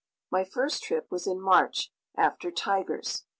[0.31, 3.25] My first trip was in March, after tigers.